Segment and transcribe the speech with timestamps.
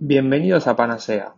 [0.00, 1.34] Bienvenidos a Panacea,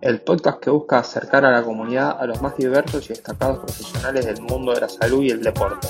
[0.00, 4.24] el podcast que busca acercar a la comunidad a los más diversos y destacados profesionales
[4.24, 5.86] del mundo de la salud y el deporte.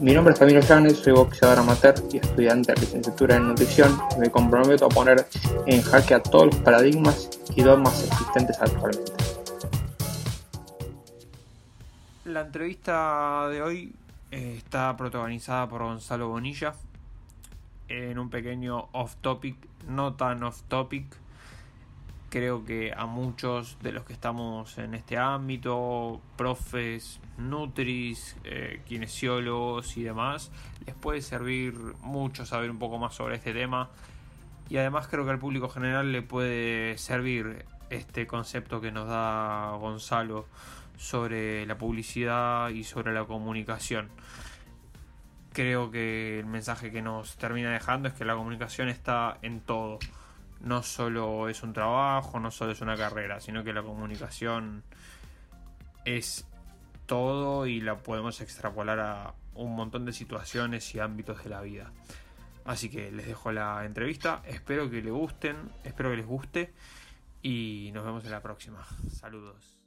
[0.00, 4.32] Mi nombre es Camilo Llanes, soy boxeador amateur y estudiante de licenciatura en nutrición me
[4.32, 5.28] comprometo a poner
[5.66, 9.12] en jaque a todos los paradigmas y dogmas existentes actualmente.
[12.24, 13.92] La entrevista de hoy
[14.32, 16.74] eh, está protagonizada por Gonzalo Bonilla
[17.86, 21.06] en un pequeño off topic, no tan off topic,
[22.28, 29.96] creo que a muchos de los que estamos en este ámbito, profes, nutris, eh, kinesiólogos
[29.96, 30.50] y demás,
[30.86, 33.88] les puede servir mucho saber un poco más sobre este tema.
[34.68, 39.72] Y además creo que al público general le puede servir este concepto que nos da
[39.80, 40.46] Gonzalo
[40.98, 44.10] sobre la publicidad y sobre la comunicación.
[45.54, 49.98] Creo que el mensaje que nos termina dejando es que la comunicación está en todo
[50.60, 54.82] no solo es un trabajo, no solo es una carrera, sino que la comunicación
[56.04, 56.46] es
[57.06, 61.92] todo y la podemos extrapolar a un montón de situaciones y ámbitos de la vida.
[62.64, 66.74] Así que les dejo la entrevista, espero que les gusten, espero que les guste
[67.42, 68.86] y nos vemos en la próxima.
[69.10, 69.78] Saludos.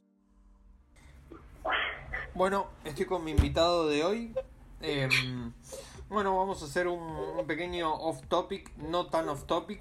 [2.34, 4.34] Bueno, estoy con mi invitado de hoy.
[4.80, 5.52] Em,
[6.08, 9.80] bueno, vamos a hacer un, un pequeño off topic, no tan off topic,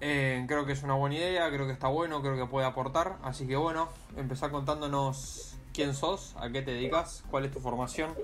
[0.00, 3.16] eh, creo que es una buena idea, creo que está bueno, creo que puede aportar.
[3.22, 8.14] Así que bueno, empezar contándonos quién sos, a qué te dedicas, cuál es tu formación.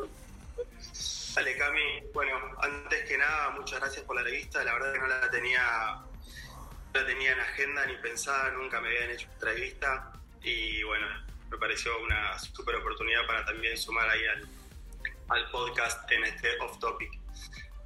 [1.35, 2.03] Dale, Cami.
[2.15, 4.65] Bueno, antes que nada, muchas gracias por la revista.
[4.65, 5.63] La verdad que no la tenía,
[6.95, 10.13] no la tenía en agenda ni pensada, nunca me habían hecho entrevista.
[10.43, 11.07] Y bueno,
[11.51, 14.49] me pareció una super oportunidad para también sumar ahí al,
[15.29, 17.26] al podcast en este off topic.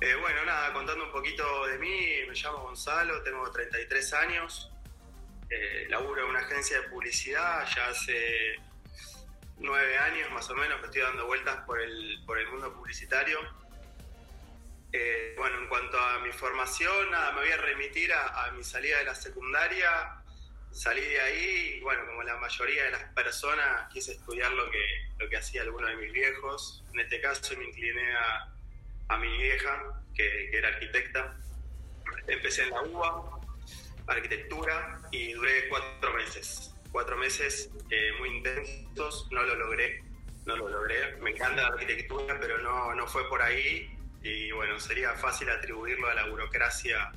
[0.02, 4.72] Eh, bueno, nada, contando un poquito de mí, me llamo Gonzalo, tengo 33 años,
[5.50, 8.56] eh, laburo en una agencia de publicidad, ya hace
[9.58, 13.40] nueve años más o menos que estoy dando vueltas por el, por el mundo publicitario.
[14.90, 18.98] Eh, bueno, en cuanto a mi formación, nada, me voy a remitir a, mi salida
[18.98, 20.22] de la secundaria,
[20.72, 25.10] salí de ahí y bueno, como la mayoría de las personas quise estudiar lo que,
[25.18, 28.49] lo que hacía alguno de mis viejos, en este caso me incliné a
[29.10, 31.36] a mi vieja, que, era arquitecta.
[32.28, 33.40] Empecé en la UBA,
[34.06, 36.74] arquitectura, y duré cuatro meses.
[36.92, 40.02] Cuatro meses eh, muy intensos, no lo logré,
[40.46, 41.16] no lo logré.
[41.16, 43.90] Me encanta la arquitectura, pero no, no fue por ahí.
[44.22, 47.10] Y bueno, sería fácil atribuirlo a la burocracia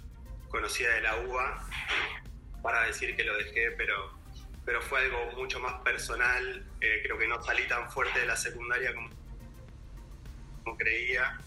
[0.50, 1.68] conocida de la UBA
[2.64, 4.18] para decir que lo dejé, pero,
[4.66, 6.66] pero fue algo mucho más personal.
[6.82, 9.10] Eh, creo que no salí tan fuerte de la secundaria como,
[10.64, 11.40] como creía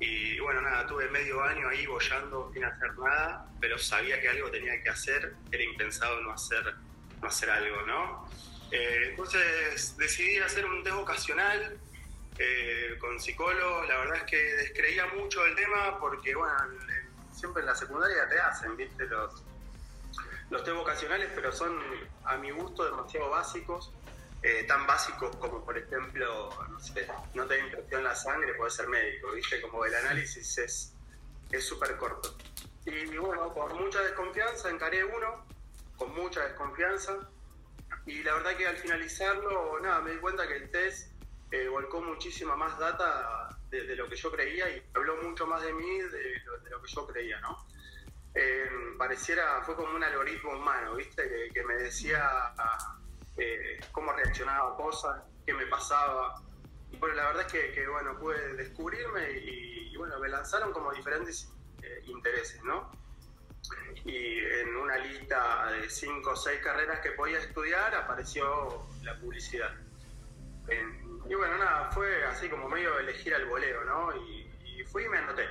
[0.00, 4.50] y bueno, nada, tuve medio año ahí bollando sin hacer nada, pero sabía que algo
[4.50, 6.74] tenía que hacer, era impensado no hacer,
[7.20, 8.28] no hacer algo, ¿no?
[8.70, 11.78] Eh, entonces decidí hacer un test vocacional
[12.38, 16.56] eh, con psicólogos, la verdad es que descreía mucho del tema porque, bueno,
[17.32, 19.44] siempre en la secundaria te hacen, viste, los,
[20.50, 21.78] los test vocacionales, pero son
[22.24, 23.92] a mi gusto demasiado básicos
[24.46, 28.70] eh, tan básicos como, por ejemplo, no sé, no tener impresión en la sangre, puede
[28.70, 29.58] ser médico, ¿viste?
[29.62, 32.36] Como el análisis es súper corto.
[32.84, 35.46] Y bueno, con mucha desconfianza encaré uno,
[35.96, 37.26] con mucha desconfianza,
[38.04, 41.10] y la verdad que al finalizarlo, nada, me di cuenta que el test
[41.50, 45.72] eh, volcó muchísima más data de, lo que yo creía y habló mucho más de
[45.72, 47.66] mí de, lo, que yo creía, ¿no?
[48.34, 48.68] Eh,
[48.98, 51.26] pareciera, fue como un algoritmo humano, ¿viste?
[51.26, 52.52] Que, que me decía
[53.36, 56.42] eh, cómo reaccionaba a cosas, qué me pasaba.
[56.90, 61.52] Y bueno, la verdad es que, bueno, pude descubrirme y, bueno, me lanzaron como diferentes
[61.82, 62.90] eh, intereses, ¿no?
[64.04, 69.74] Y en una lista de cinco o seis carreras que podía estudiar apareció la publicidad.
[71.28, 74.14] y bueno, nada, fue así como medio elegir al voleo, ¿no?
[74.16, 74.42] Y,
[74.92, 75.48] fui y me anoté.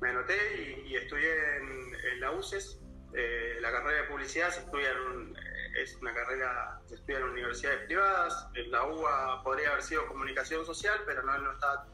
[0.00, 2.80] Me anoté y, estudié en, la UCES,
[3.12, 5.36] eh, la carrera de publicidad se estudia en,
[5.74, 8.46] es una carrera que estudia en universidades privadas.
[8.54, 11.86] En la UBA podría haber sido comunicación social, pero no, no está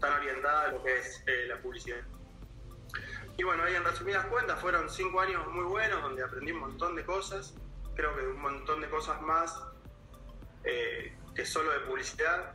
[0.00, 2.00] tan orientada a lo que es eh, la publicidad.
[3.36, 6.96] Y bueno, ahí en resumidas cuentas fueron cinco años muy buenos donde aprendí un montón
[6.96, 7.54] de cosas,
[7.94, 9.62] creo que un montón de cosas más
[10.64, 12.54] eh, que solo de publicidad.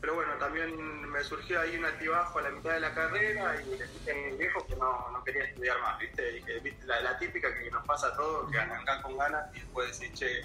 [0.00, 0.76] Pero bueno, también
[1.10, 4.36] me surgió ahí un altibajo a la mitad de la carrera y le dije a
[4.36, 6.42] viejo que no, no quería estudiar más, ¿viste?
[6.62, 6.86] ¿viste?
[6.86, 10.42] La, típica que nos pasa a todos, que arrancás con ganas y después decís, che,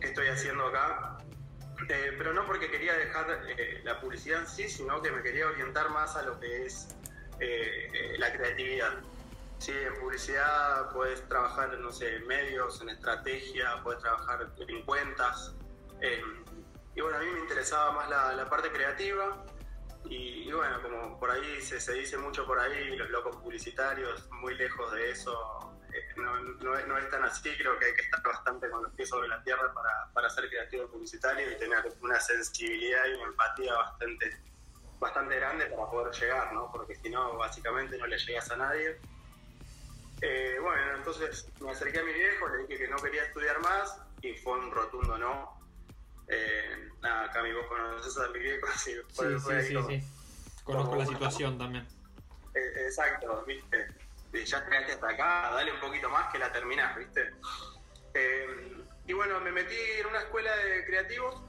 [0.00, 1.18] ¿qué estoy haciendo acá?
[1.88, 5.46] Eh, pero no porque quería dejar eh, la publicidad en sí, sino que me quería
[5.46, 6.94] orientar más a lo que es
[7.40, 8.92] eh, la creatividad.
[9.58, 15.54] Sí, en publicidad puedes trabajar, no sé, en medios, en estrategia, puedes trabajar en cuentas.
[16.00, 16.22] Eh,
[16.96, 19.44] y bueno, a mí me interesaba más la, parte creativa.
[20.08, 24.92] Y, bueno, como por ahí se, dice mucho por ahí, los locos publicitarios, muy lejos
[24.92, 28.84] de eso, eh, no, no, es tan así, creo que hay que estar bastante con
[28.84, 33.14] los pies sobre la tierra para, para ser creativo publicitario y tener una sensibilidad y
[33.14, 34.40] una empatía bastante,
[34.98, 36.70] bastante grande para poder llegar, ¿no?
[36.70, 38.98] Porque si no, básicamente no le llegas a nadie.
[40.22, 44.00] Eh, bueno, entonces me acerqué a mi viejo, le dije que no quería estudiar más
[44.22, 45.55] y fue un rotundo no.
[46.28, 50.02] Eh, nada, Cami, vos conoces a mi viejo, así sí, sí, sí, sí,
[50.64, 51.86] Conozco la situación también.
[52.54, 53.86] Eh, exacto, viste.
[54.32, 57.30] Ya llegaste hasta acá, dale un poquito más que la terminás, viste.
[58.12, 61.42] Eh, y bueno, me metí en una escuela de creativos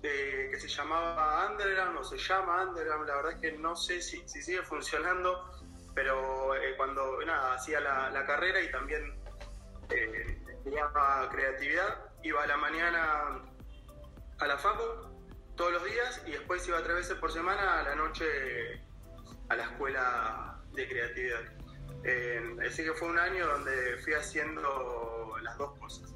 [0.00, 4.26] que se llamaba Underground o se llama Underground, la verdad es que no sé si,
[4.28, 5.58] si sigue funcionando
[5.98, 9.20] pero eh, cuando nada, hacía la, carrera y también
[9.90, 13.42] eh, estudiaba creatividad, iba a la mañana
[14.38, 14.82] a la facu
[15.56, 18.24] todos los días y después iba tres veces por semana a la noche
[19.48, 21.40] a la escuela de creatividad.
[22.04, 26.14] Eh, así que fue un año donde fui haciendo las dos cosas.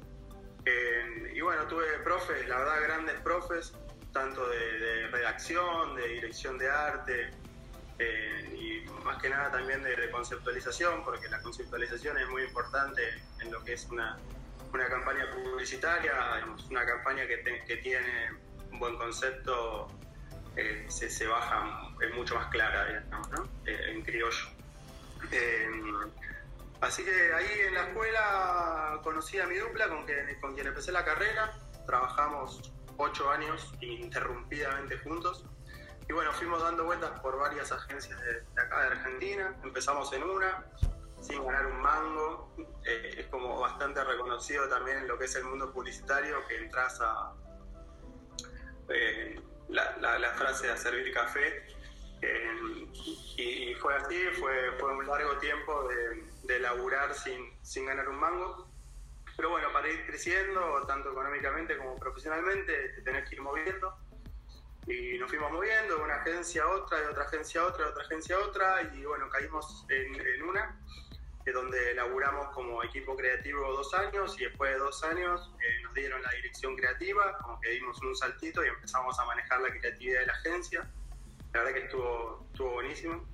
[1.33, 3.73] y bueno, tuve profes, la verdad, grandes profes,
[4.13, 7.31] tanto de redacción, de dirección de arte,
[7.99, 13.01] eh, y más que nada también de, conceptualización, porque la conceptualización es muy importante
[13.41, 14.17] en lo que es una,
[14.73, 16.13] una campaña publicitaria,
[16.69, 18.31] una campaña que, tiene
[18.71, 19.87] un buen concepto,
[20.55, 23.43] eh, se, baja, es mucho más clara, digamos, ¿no?
[23.65, 24.47] Eh, en criollo.
[26.81, 30.91] así que ahí en la escuela conocí a mi dupla con, que, con quien empecé
[30.91, 31.53] la carrera,
[31.85, 35.45] trabajamos ocho años ininterrumpidamente juntos.
[36.09, 39.55] Y bueno, fuimos dando vueltas por varias agencias de, acá de Argentina.
[39.63, 40.65] Empezamos en una,
[41.23, 42.53] sin ganar un mango.
[42.85, 46.99] Eh, es como bastante reconocido también en lo que es el mundo publicitario, que entras
[47.01, 47.33] a
[48.89, 51.65] eh, la, frase de servir café.
[52.21, 52.87] Eh,
[53.37, 58.17] y, fue así, fue, fue un largo tiempo de, de laburar sin, sin ganar un
[58.17, 58.69] mango.
[59.35, 63.97] Pero bueno, para ir creciendo, tanto económicamente como profesionalmente, te tenés que ir moviendo
[64.87, 67.91] y nos fuimos moviendo de una agencia a otra, de otra agencia a otra, de
[67.91, 70.79] otra agencia a otra, y bueno, caímos en, una,
[71.51, 76.21] donde laburamos como equipo creativo dos años, y después de dos años eh, nos dieron
[76.21, 80.25] la dirección creativa, como que dimos un saltito y empezamos a manejar la creatividad de
[80.27, 80.89] la agencia.
[81.51, 83.25] La verdad que estuvo, estuvo buenísimo.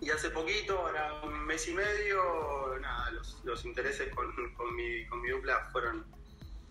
[0.00, 5.06] Y hace poquito, ahora un mes y medio, nada, los, los intereses con, con, mi,
[5.06, 6.06] con mi dupla fueron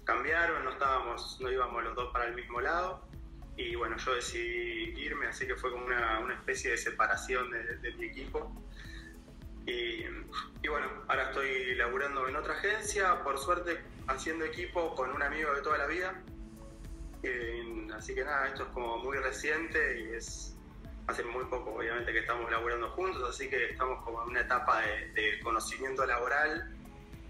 [0.04, 3.08] cambiaron, no estábamos, no íbamos los dos para el mismo lado
[3.60, 7.94] y bueno, yo decidí irme, así que fue como una, una especie de separación de,
[7.98, 8.56] mi equipo.
[9.70, 15.54] Y, bueno, ahora estoy laburando en otra agencia, por suerte haciendo equipo con un amigo
[15.54, 16.22] de toda la vida.
[17.96, 20.56] así que nada, esto es como muy reciente y es
[21.08, 24.82] hace muy poco obviamente que estamos laburando juntos, así que estamos como en una etapa
[24.82, 26.72] de, conocimiento laboral,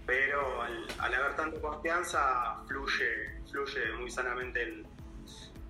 [0.06, 4.86] pero al, haber tanta confianza fluye, fluye muy sanamente el,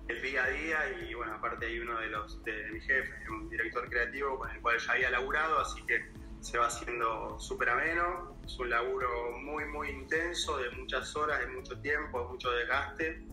[0.09, 3.49] el día a día y bueno, aparte hay uno de los de, mi jefe, un
[3.49, 8.37] director creativo con el cual ya había laburado, así que se va haciendo súper ameno,
[8.45, 13.23] es un laburo muy muy intenso, de muchas horas, de mucho tiempo, mucho desgaste,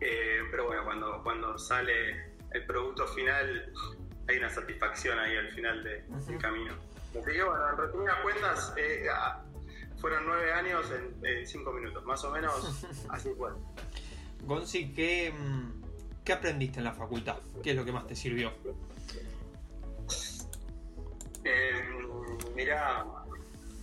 [0.00, 3.72] eh, pero bueno, cuando, cuando sale el producto final
[4.28, 6.74] hay una satisfacción ahí al final de, del camino.
[7.10, 9.42] Así que bueno, en resumidas cuentas, eh, ah,
[9.98, 13.50] fueron nueve años en, en, cinco minutos, más o menos así fue.
[14.44, 15.82] Gonzi, mm,
[16.24, 17.36] ¿qué, aprendiste en la facultad?
[17.62, 18.52] ¿Qué es lo que más te sirvió?
[21.44, 21.69] Eh,
[22.60, 23.06] mira,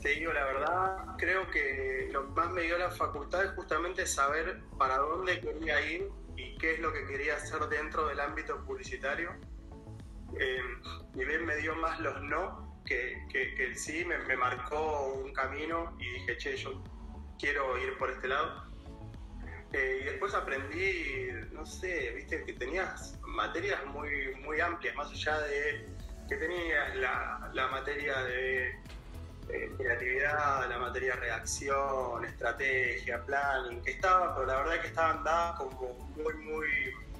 [0.03, 4.61] te digo la verdad, creo que lo más me dio la facultad es justamente saber
[4.77, 9.31] para dónde quería ir y qué es lo que quería hacer dentro del ámbito publicitario.
[10.39, 10.61] Eh,
[11.15, 15.33] y bien me dio más los no que, que, el sí, me, me marcó un
[15.33, 16.83] camino y dije, che, yo
[17.39, 18.67] quiero ir por este lado
[19.73, 25.39] eh, y después aprendí, no sé, viste, que tenías materias muy, muy amplias, más allá
[25.39, 25.96] de
[26.27, 28.69] que tenías la, materia de
[29.49, 34.87] eh, creatividad, la materia de redacción, estrategia, planning, que estaban, pero la verdad es que
[34.87, 36.67] estaban dadas como muy, muy,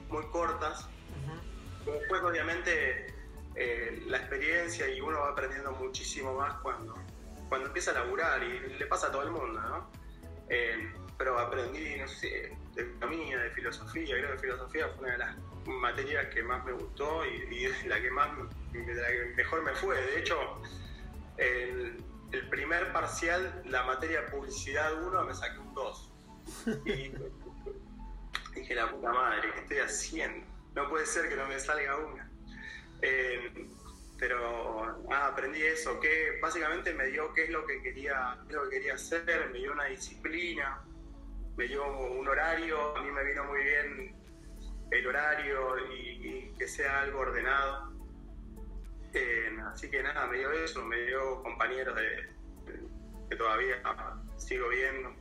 [0.09, 0.87] muy cortas.
[1.85, 3.07] Después, obviamente,
[3.55, 6.95] eh, la experiencia y uno va aprendiendo muchísimo más cuando,
[7.47, 9.97] cuando empieza a laburar y le pasa a todo el mundo, ¿no?
[11.17, 15.35] pero aprendí, no sé, de economía, de filosofía, creo que filosofía fue una de las
[15.67, 18.29] materias que más me gustó y, la que más
[19.35, 19.99] mejor me fue.
[20.01, 20.61] De hecho,
[21.37, 26.13] el, el primer parcial, la materia publicidad 1, me saqué un 2.
[26.85, 27.11] Y
[28.59, 30.45] dije, la puta madre, ¿qué estoy haciendo?
[30.75, 32.29] No puede ser que no me salga una.
[33.01, 33.67] Eh,
[34.17, 38.55] pero nada, aprendí eso, que básicamente me dio qué es lo que quería, qué es
[38.55, 40.81] lo que quería hacer, me dio una disciplina,
[41.55, 44.15] me dio un horario, a mí me vino muy bien
[44.91, 47.93] el horario y, y que sea algo ordenado.
[49.13, 52.87] Eh, así que nada, me dio eso, me dio compañeros de, de-
[53.29, 53.81] que todavía
[54.37, 55.13] sigo viendo.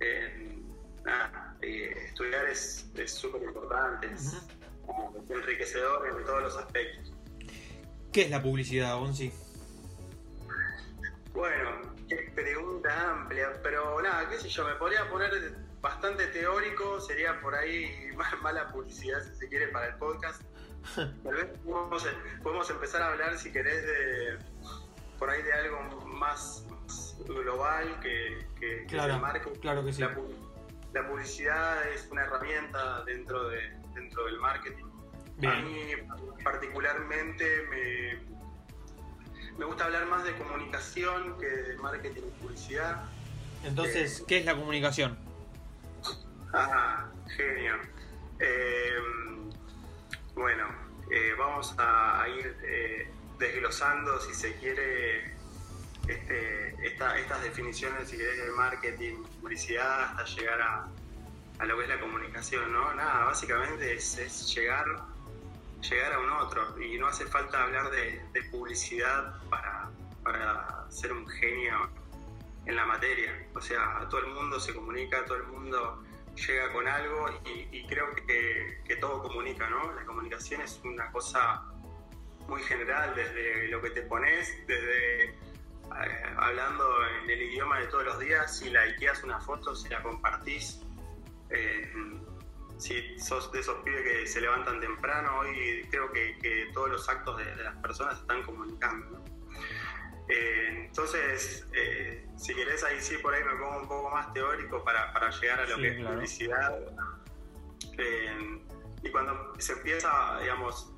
[0.00, 0.58] Eh,
[1.04, 4.36] nada, eh, estudiar es es súper importante, es
[5.28, 7.12] enriquecedor en todos los aspectos.
[8.12, 9.32] ¿Qué es la publicidad, Gonzi?
[11.32, 15.30] Bueno, qué pregunta amplia, pero nada, qué sé yo, me podría poner
[15.80, 20.42] bastante teórico, sería por ahí ma- mala publicidad si se quiere para el podcast.
[20.96, 22.06] Tal vez podemos,
[22.42, 24.38] podemos empezar a hablar, si querés, de
[25.18, 29.60] por ahí de algo más, más global que, que, que Claro, el marketing.
[29.60, 30.00] claro que sí.
[30.00, 30.32] La, pu-
[30.94, 33.60] la publicidad es una herramienta dentro, de,
[33.94, 34.84] dentro del marketing.
[35.46, 35.92] A mí
[36.42, 38.22] particularmente me,
[39.58, 43.04] me gusta hablar más de comunicación que de marketing y publicidad.
[43.64, 45.18] Entonces, ¿qué es la comunicación?
[46.52, 47.74] Ah, genio.
[48.38, 48.94] Eh,
[50.34, 50.66] bueno,
[51.10, 55.34] eh, vamos a, a ir eh, desglosando, si se quiere,
[56.08, 60.88] este, esta- estas definiciones, si querés, de marketing, publicidad, hasta llegar a,
[61.58, 62.92] a lo que es la comunicación, ¿no?
[62.94, 64.84] Nada, básicamente es, llegar,
[65.88, 69.90] llegar a un otro y no hace falta hablar de, publicidad para,
[70.24, 71.88] para ser un genio
[72.66, 73.46] en la materia.
[73.54, 76.02] O sea, todo el mundo se comunica, todo el mundo
[76.46, 79.92] llega con algo y, creo que, que todo comunica, ¿no?
[79.92, 81.64] La comunicación es una cosa
[82.48, 85.34] muy general, desde lo que te pones, desde
[85.98, 86.84] eh, hablando
[87.22, 90.80] en el idioma de todos los días, si likeas una foto, si la compartís,
[91.50, 91.92] eh,
[92.78, 97.36] si sos de esos pibes que se levantan temprano, hoy creo que, todos los actos
[97.38, 99.19] de, las personas están comunicando.
[100.30, 104.84] Eh, entonces, eh, si querés, ahí sí, por ahí me pongo un poco más teórico
[104.84, 106.14] para, para llegar a lo Sí, que es claro.
[106.14, 106.78] publicidad.
[107.98, 108.60] Eh,
[109.02, 110.92] y cuando se empieza, digamos,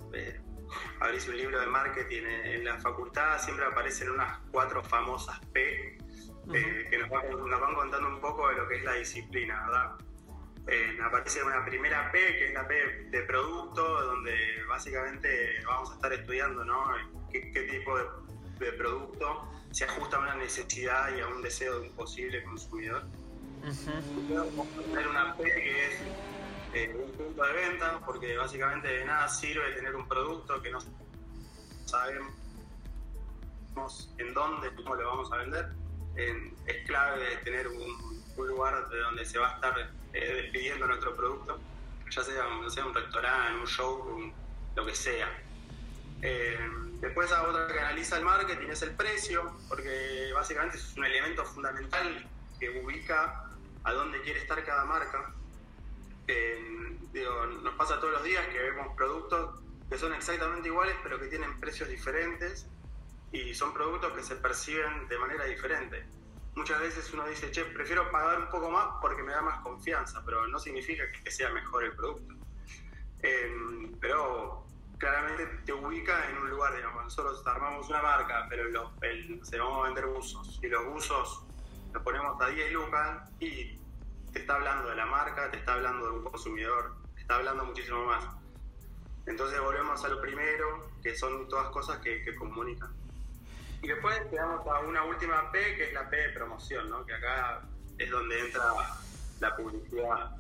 [1.01, 5.39] a abrirse un libro de marketing en, en la facultad, siempre aparecen unas cuatro famosas
[5.53, 5.99] P
[6.51, 9.93] que nos van, nos van contando un poco de lo que es la disciplina, ¿verdad?
[11.05, 12.75] Aparece una primera P, que es la P
[13.11, 14.35] de producto, donde
[14.69, 16.85] básicamente vamos a estar estudiando ¿no?
[17.31, 18.05] qué, qué tipo de,
[18.63, 23.05] de producto se ajusta a una necesidad y a un deseo de un posible consumidor.
[24.29, 26.01] Vamos a tener una P que es
[26.75, 30.79] eh, un punto de venta, porque básicamente de nada sirve tener un producto que no
[31.87, 32.33] sabemos
[34.19, 35.73] en dónde, cómo lo vamos a vender.
[36.17, 39.75] Eh, es clave tener un, un lugar de donde se va a estar
[40.13, 41.59] eh, despidiendo nuestro producto,
[42.11, 44.33] ya sea, no sea un restaurante, un showroom,
[44.77, 45.29] lo que sea.
[46.21, 46.59] Eh,
[47.03, 52.27] después otra que analiza el marketing es el precio, porque básicamente es un elemento fundamental
[52.59, 53.51] que ubica
[53.85, 55.35] a dónde quiere estar cada marca.
[56.29, 61.19] Eh, digo, nos pasa todos los días que vemos productos que son exactamente iguales pero
[61.19, 62.67] que tienen precios diferentes
[63.33, 66.07] y son productos que se perciben de manera diferente.
[66.55, 70.23] Muchas veces uno dice, che, prefiero pagar un poco más porque me da más confianza,
[70.25, 72.35] pero no significa que sea mejor el producto.
[73.23, 74.67] Eh, pero
[75.03, 79.59] claramente te ubica en un lugar, digamos, nosotros armamos una marca, pero los, el, sé,
[79.59, 81.45] vamos a vender buzos y los buzos
[81.93, 83.81] los ponemos a 10 lucas y
[84.33, 87.65] te está hablando de la marca, te está hablando de un consumidor, te está hablando
[87.65, 88.25] muchísimo más.
[89.27, 92.95] Entonces volvemos a lo primero, que son todas cosas que, que comunican.
[93.83, 97.05] Y después llegamos a una última P, que es la P de promoción, ¿no?
[97.05, 97.61] que acá
[97.99, 98.73] es donde entra
[99.41, 100.37] la publicidad.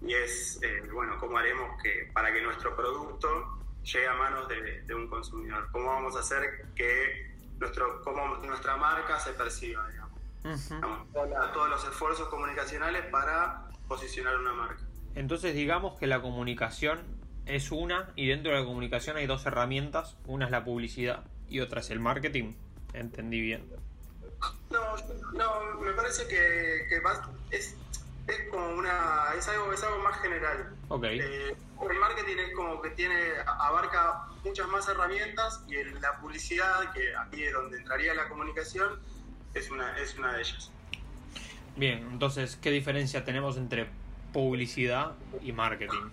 [0.00, 4.82] Y es, eh, bueno, cómo haremos que para que nuestro producto llegue a manos de,
[4.82, 5.68] de un consumidor.
[5.72, 10.20] ¿Cómo vamos a hacer que nuestro, cómo nuestra marca se perciba, digamos?
[11.52, 14.82] Todos los esfuerzos comunicacionales para posicionar una marca.
[15.14, 17.00] Entonces digamos que la comunicación
[17.46, 21.60] es una y dentro de la comunicación hay dos herramientas, una es la publicidad y
[21.60, 22.54] otra es el marketing.
[22.94, 23.64] Entendí bien.
[24.70, 24.96] No,
[25.32, 27.76] no, me parece que, que más- es,
[28.26, 30.74] es como una, es algo, es algo más general.
[30.88, 31.04] Ok.
[31.04, 31.56] Eh,
[31.90, 37.14] el marketing es como que tiene, abarca muchas más herramientas y el- la publicidad, que
[37.16, 38.98] aquí es donde entraría la comunicación,
[39.52, 40.70] es una, es una de ellas.
[41.76, 43.88] Bien, entonces, ¿qué diferencia tenemos entre
[44.32, 45.12] publicidad
[45.42, 46.08] y marketing?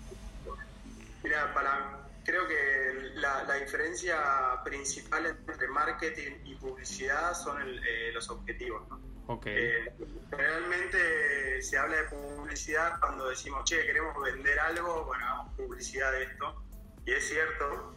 [1.23, 4.17] Mira, para, creo que la, la, diferencia
[4.63, 8.87] principal entre marketing y publicidad son el, eh, los objetivos.
[8.89, 8.99] ¿no?
[9.31, 9.55] Okay.
[9.55, 9.93] Eh,
[10.29, 16.23] realmente se habla de publicidad cuando decimos, che, queremos vender algo, bueno, hagamos publicidad de
[16.23, 16.63] esto.
[17.05, 17.95] Y es cierto,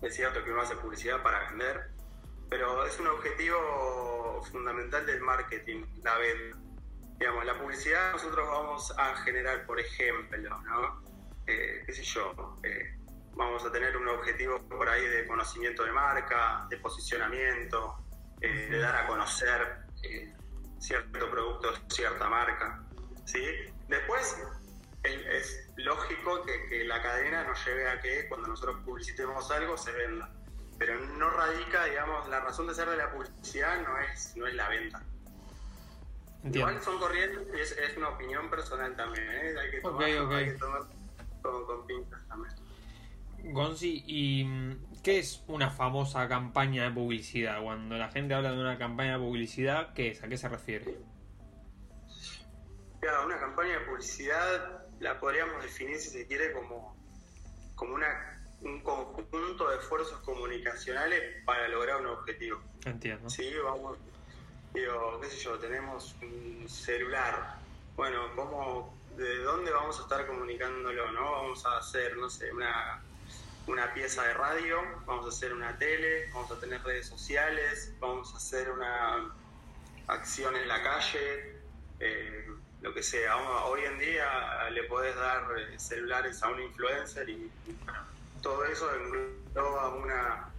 [0.00, 1.90] es cierto que uno hace publicidad para vender,
[2.48, 6.58] pero es un objetivo fundamental del marketing, la venta.
[7.18, 11.02] Digamos, la publicidad nosotros vamos a generar, por ejemplo, ¿no?
[11.48, 12.96] Eh, qué sé yo, eh,
[13.32, 18.04] vamos a tener un objetivo por ahí de conocimiento de marca, de posicionamiento,
[18.40, 19.84] eh, de dar a conocer
[20.78, 22.84] cierto producto, cierta marca.
[23.24, 23.44] ¿sí?
[23.88, 24.36] Después
[25.02, 29.92] es, lógico que, que, la cadena nos lleve a que cuando nosotros publicitemos algo se
[29.92, 30.30] venda.
[30.78, 34.54] Pero no radica, digamos, la razón de ser de la publicidad no es, no es
[34.54, 35.02] la venta.
[36.42, 36.58] Entiendo.
[36.70, 39.26] Igual son corrientes y es, es, una opinión personal también.
[39.30, 39.54] ¿eh?
[39.58, 40.36] Hay que tomar, okay, okay.
[40.36, 40.82] Hay que tomar
[41.42, 42.63] con, con pinzas también.
[43.52, 44.46] Gonzi, ¿y
[45.02, 47.62] qué es una famosa campaña de publicidad?
[47.62, 50.22] Cuando la gente habla de una campaña de publicidad, ¿qué es?
[50.22, 50.98] ¿A qué se refiere?
[53.02, 56.96] Ya, una campaña de publicidad la podríamos definir, si se quiere, como,
[57.74, 62.62] como una, un conjunto de esfuerzos comunicacionales para lograr un objetivo.
[62.86, 63.28] Entiendo.
[63.28, 63.98] Sí, vamos,
[64.72, 67.58] digo, qué sé yo, tenemos un celular.
[67.94, 71.12] Bueno, ¿cómo, ¿de dónde vamos a estar comunicándolo?
[71.12, 71.30] ¿no?
[71.30, 73.02] Vamos a hacer, no sé, una
[73.66, 78.32] una pieza de radio, vamos a hacer una tele, vamos a tener redes sociales, vamos
[78.34, 79.34] a hacer una
[80.06, 81.60] acción en la calle,
[82.00, 82.46] eh,
[82.82, 83.36] lo que sea.
[83.64, 85.46] Hoy en día le podés dar
[85.78, 87.50] celulares a un influencer y,
[88.42, 90.50] todo eso engloba una,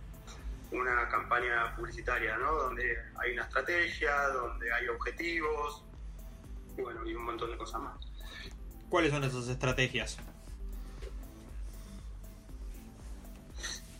[0.71, 2.51] una campaña publicitaria, ¿no?
[2.51, 5.83] Donde hay una estrategia, donde hay objetivos
[6.75, 7.95] y bueno, y un montón de cosas más.
[8.89, 10.17] ¿Cuáles son esas estrategias?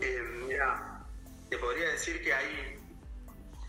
[0.06, 1.04] Eh, mira,
[1.50, 2.80] te podría decir que hay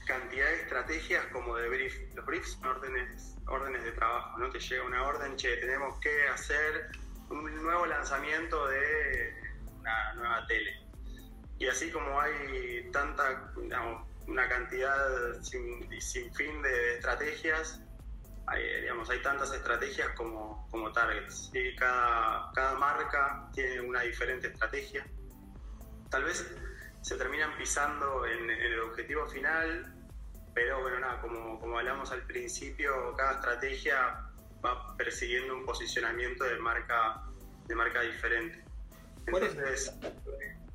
[0.07, 2.15] cantidad de estrategias como de brief.
[2.15, 4.51] Los briefs son órdenes, órdenes de trabajo, ¿no?
[4.51, 6.91] Te llega una orden, che, tenemos que hacer
[7.31, 9.35] un nuevo lanzamiento de
[9.81, 10.79] una nueva tele.
[11.59, 17.81] Y así como hay tanta, digamos, una cantidad sin, sin fin de estrategias,
[18.49, 21.51] hay, digamos, hay tantas estrategias como, como targets.
[21.55, 25.07] Y cada, cada marca tiene una diferente estrategia
[26.11, 26.47] tal vez
[27.03, 29.95] se terminan pisando en, en, el objetivo final,
[30.55, 34.27] pero bueno, nada, como, como hablamos al principio, cada estrategia
[34.65, 37.23] va persiguiendo un posicionamiento de marca,
[37.67, 38.65] de marca diferente.
[39.27, 39.93] Entonces,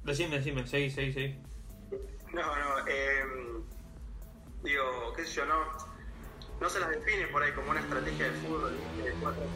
[0.04, 1.42] decime, decime, seguí, seguí, seguí.
[2.34, 3.24] No, no, eh,
[4.64, 5.91] digo, qué sé yo, no,
[6.62, 8.78] no se las define por ahí como una estrategia de fútbol,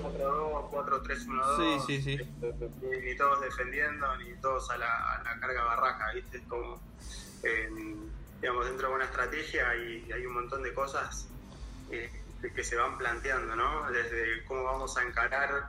[0.02, 2.36] 4-4-2, 4-3-1-2, sí, sí, sí.
[2.82, 6.38] Ni, ni, todos defendiendo, ni todos a la, a la carga barraca, ¿viste?
[6.38, 6.82] Es como,
[7.44, 7.70] eh,
[8.41, 11.28] digamos, dentro de una estrategia hay, hay un montón de cosas
[11.91, 12.10] eh,
[12.56, 13.91] que se van planteando, ¿no?
[13.91, 15.68] Desde cómo vamos a encarar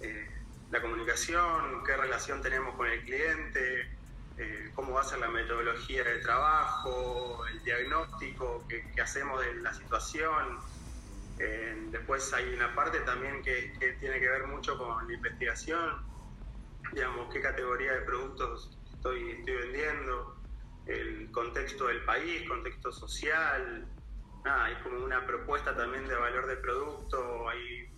[0.00, 0.28] eh,
[0.72, 3.96] la comunicación, qué relación tenemos con el cliente,
[4.36, 9.72] eh, cómo va a ser la metodología de trabajo, el diagnóstico que, hacemos de la
[9.72, 10.58] situación.
[11.38, 16.02] Eh, después hay una parte también que, que, tiene que ver mucho con la investigación,
[16.92, 20.36] digamos, qué categoría de productos estoy, estoy vendiendo,
[20.86, 23.86] el contexto del país, contexto social,
[24.44, 27.88] hay como una propuesta también de valor de producto, hay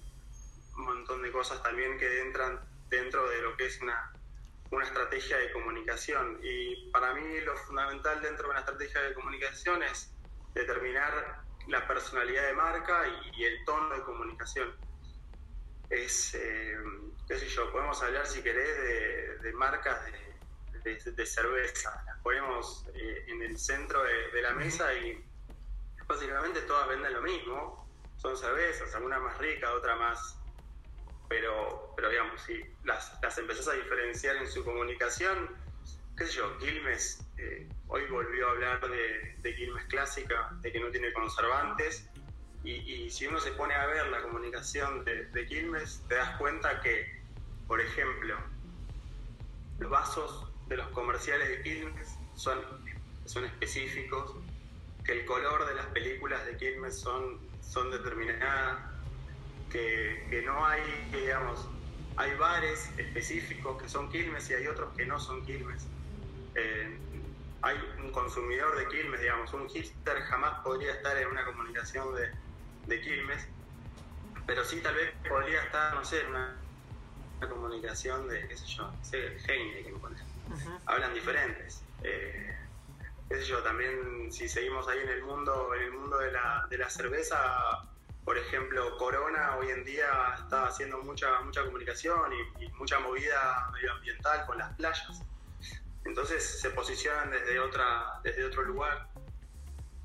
[0.76, 4.12] un montón de cosas también que entran dentro de lo que es una
[4.70, 6.38] una estrategia de comunicación.
[6.42, 10.12] Y para mí lo fundamental dentro de una estrategia de comunicación es
[10.54, 13.02] determinar la personalidad de marca
[13.34, 14.74] y, el tono de comunicación.
[15.90, 16.76] Es, eh,
[17.28, 22.02] qué sé yo, podemos hablar si querés de, de marcas de, de, de, cerveza.
[22.06, 25.24] Las ponemos eh, en el centro de, la mesa y
[26.06, 27.86] básicamente todas venden lo mismo.
[28.16, 30.35] Son cervezas, alguna más rica, otra más
[31.28, 35.50] pero, pero digamos, si las, las empezás a diferenciar en su comunicación,
[36.16, 40.80] qué sé yo, Quilmes, eh, hoy volvió a hablar de, de, Quilmes clásica, de que
[40.80, 42.08] no tiene conservantes,
[42.64, 46.80] y, si uno se pone a ver la comunicación de, de, Quilmes, te das cuenta
[46.80, 47.22] que,
[47.68, 48.36] por ejemplo,
[49.78, 52.58] los vasos de los comerciales de Quilmes son,
[53.24, 54.34] son específicos,
[55.04, 58.95] que el color de las películas de Quilmes son, son determinadas,
[59.70, 61.68] que, que, no hay, que, digamos,
[62.16, 65.86] hay bares específicos que son Quilmes y hay otros que no son Quilmes.
[66.54, 66.98] Eh,
[67.62, 72.30] hay un consumidor de Quilmes, digamos, un hipster jamás podría estar en una comunicación de,
[72.86, 73.46] de Quilmes,
[74.46, 76.56] pero sí tal vez podría estar, no sé, en una,
[77.38, 79.94] una comunicación de, qué sé yo, sé, Heineken,
[80.86, 81.82] hablan diferentes.
[82.02, 82.56] Eh,
[83.28, 86.66] qué sé yo, también si seguimos ahí en el mundo, en el mundo de la,
[86.70, 87.84] de la cerveza,
[88.26, 94.44] por ejemplo, Corona hoy en día está haciendo mucha, mucha comunicación y, mucha movida medioambiental
[94.46, 95.22] con las playas.
[96.04, 99.06] Entonces se posicionan desde otra, desde otro lugar.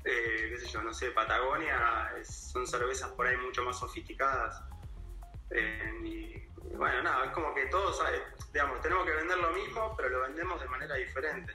[0.04, 4.62] Eh, qué sé yo, no sé, Patagonia son cervezas por ahí mucho más sofisticadas.
[5.50, 8.00] Eh, y, bueno, nada, es como que todos,
[8.52, 11.54] digamos, tenemos que vender lo mismo, pero lo vendemos de manera diferente.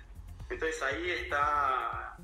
[0.49, 2.17] Entonces ahí está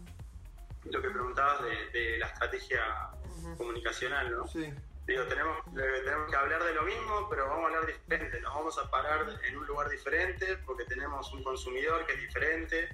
[0.83, 3.12] lo que preguntabas de la estrategia
[3.57, 4.47] comunicacional, ¿no?
[4.47, 4.73] Sí.
[5.05, 8.77] Digo, tenemos, tenemos que hablar de lo mismo, pero vamos a hablar diferente, nos vamos
[8.77, 12.89] a parar en un lugar diferente porque tenemos un consumidor que es diferente,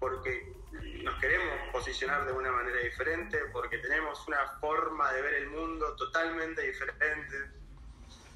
[0.00, 0.50] porque
[1.02, 5.94] nos queremos posicionar de una manera diferente, porque tenemos una forma de ver el mundo
[5.96, 7.36] totalmente diferente.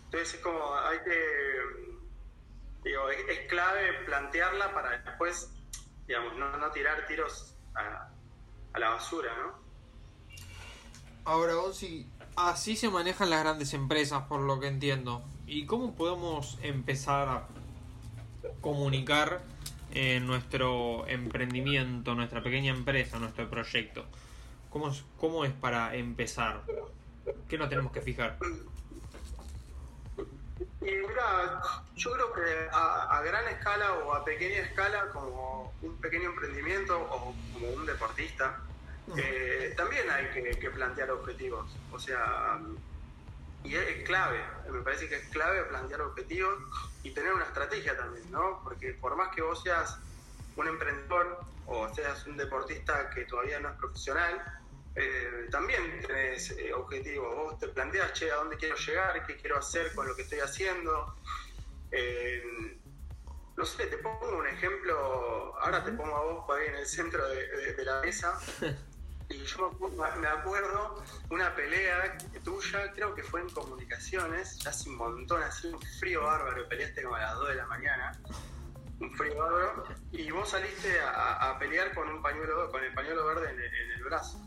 [0.04, 1.98] Entonces es como, hay que,
[2.84, 5.50] digo, es, clave plantearla para después,
[6.06, 8.10] digamos, no, no tirar tiros a,
[8.74, 9.61] a la basura, ¿no?
[11.24, 12.06] Ahora, si
[12.36, 15.22] así se manejan las grandes empresas, por lo que entiendo.
[15.46, 17.46] ¿Y cómo podemos empezar a
[18.60, 19.40] comunicar
[19.92, 24.04] eh, nuestro emprendimiento, nuestra pequeña empresa, nuestro proyecto?
[24.70, 26.62] ¿Cómo es, ¿Cómo es para empezar?
[27.48, 28.38] ¿Qué nos tenemos que fijar?
[30.80, 31.62] Y mira,
[31.94, 37.00] yo creo que a, a, gran escala o a pequeña escala, como un pequeño emprendimiento
[37.00, 38.60] o como un deportista,
[39.16, 41.70] eh, también hay que, plantear objetivos.
[41.90, 42.60] O sea,
[43.64, 46.54] y es clave, me parece que es clave plantear objetivos
[47.02, 48.60] y tener una estrategia también, ¿no?
[48.64, 49.98] Porque por más que vos seas
[50.56, 54.42] un emprendedor o seas un deportista que todavía no es profesional,
[54.94, 57.34] eh, también tenés eh, objetivos.
[57.34, 59.26] Vos te planteas, che, ¿a dónde quiero llegar?
[59.26, 61.16] ¿Qué quiero hacer con lo que estoy haciendo?
[63.54, 67.22] no sé, te pongo un ejemplo, ahora te pongo a vos ahí en el centro
[67.28, 68.40] de la mesa.
[69.32, 69.70] Y yo
[70.20, 75.68] me acuerdo una pelea tuya, creo que fue en comunicaciones, ya hace un montón, así
[75.68, 78.12] un frío bárbaro, peleaste como a las 2 de la mañana,
[79.00, 83.50] un frío bárbaro, y vos saliste a, pelear con un pañuelo, con el pañuelo verde
[83.50, 84.38] en el, brazo.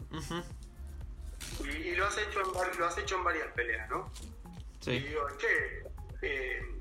[1.63, 4.11] y, lo has hecho en lo has hecho en varias peleas, ¿no?
[4.81, 4.91] Sí.
[4.91, 5.83] Y digo, che,
[6.21, 6.75] eh,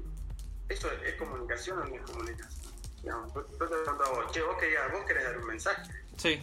[0.69, 2.75] ¿eso es, comunicación o no es comunicación?
[3.03, 3.27] yo,
[3.59, 5.91] te pregunto a vos, che, vos querías, vos querés dar un mensaje.
[6.19, 6.43] Sí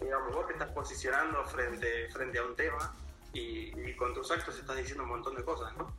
[0.00, 2.94] digamos, vos te estás posicionando frente, frente a un tema
[3.32, 5.94] y, con tus actos estás diciendo un montón de cosas, ¿no?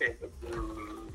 [0.00, 1.08] Eh, mm,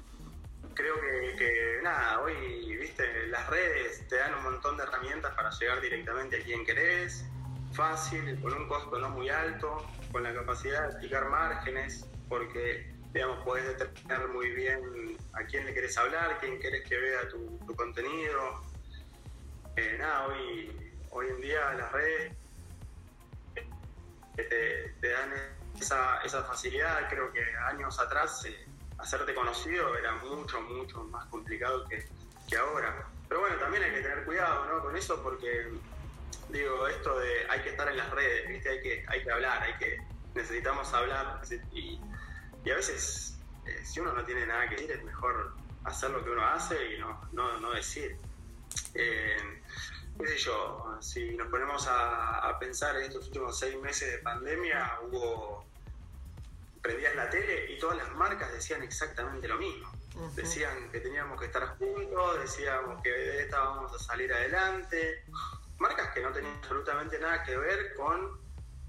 [0.73, 5.81] creo que, nada, hoy, viste, las redes te dan un montón de herramientas para llegar
[5.81, 7.25] directamente a quien querés,
[7.73, 13.43] fácil, con un costo no muy alto, con la capacidad de explicar márgenes, porque, digamos,
[13.43, 18.61] podés determinar muy bien a quién le querés hablar, quién querés que vea tu, contenido.
[19.77, 22.33] Eh, nada, hoy hoy en día las redes
[24.35, 25.33] te, dan
[25.79, 27.09] esa, facilidad.
[27.09, 28.65] Creo que años atrás eh,
[28.97, 32.05] hacerte conocido era mucho, mucho más complicado que,
[32.57, 33.07] ahora.
[33.29, 34.81] Pero bueno, también hay que tener cuidado ¿no?
[34.81, 35.71] con eso porque,
[36.49, 38.69] digo, esto de hay que estar en las redes, ¿viste?
[38.69, 40.01] Hay, que, hay que hablar, hay que,
[40.35, 41.99] necesitamos hablar y,
[42.69, 46.29] a veces eh, si uno no tiene nada que decir es mejor hacer lo que
[46.29, 48.17] uno hace y no, no, no decir.
[48.93, 49.60] Eh,
[50.19, 54.99] qué sé yo, si nos ponemos a, pensar en estos últimos seis meses de pandemia,
[55.03, 55.65] hubo,
[56.81, 59.91] prendías la tele y todas las marcas decían exactamente lo mismo.
[60.35, 65.23] Decían que teníamos que estar juntos, decíamos que de esta vamos a salir adelante.
[65.79, 68.39] Marcas que no tenían absolutamente nada que ver con,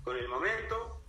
[0.04, 1.02] con el momento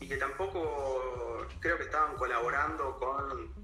[0.00, 3.54] y que tampoco creo que estaban colaborando con,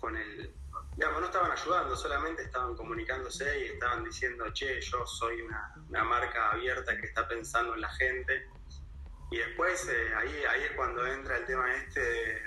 [0.00, 0.52] con el,
[0.96, 6.50] digamos, no estaban ayudando, solamente estaban comunicándose y estaban diciendo, che, yo soy una, marca
[6.50, 8.46] abierta que está pensando en la gente.
[9.30, 12.42] Y después eh, ahí, ahí es cuando entra el tema este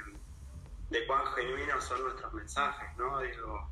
[0.90, 3.20] de, cuán genuinos son nuestros mensajes, ¿no?
[3.20, 3.70] Digo,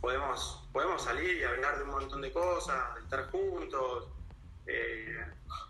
[0.00, 4.10] podemos, podemos salir y hablar de un montón de cosas, de estar juntos.
[4.66, 5.24] Eh,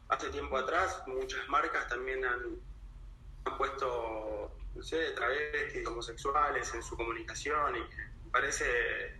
[0.09, 2.61] hace tiempo atrás muchas marcas también han,
[3.45, 8.06] han puesto, no sé, travestis, homosexuales en su comunicación y
[8.37, 8.67] parece